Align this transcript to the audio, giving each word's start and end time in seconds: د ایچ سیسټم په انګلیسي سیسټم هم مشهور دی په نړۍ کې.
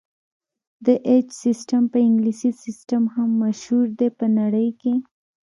د 0.85 0.87
ایچ 1.07 1.27
سیسټم 1.43 1.83
په 1.93 1.97
انګلیسي 2.07 2.51
سیسټم 2.63 3.03
هم 3.15 3.29
مشهور 3.43 3.87
دی 3.99 4.09
په 4.17 4.25
نړۍ 4.39 4.69
کې. 4.81 4.93